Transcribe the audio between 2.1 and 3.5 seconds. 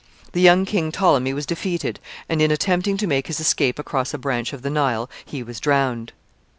and, in attempting to make his